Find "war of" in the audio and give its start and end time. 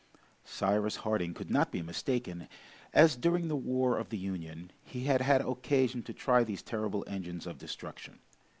3.55-4.09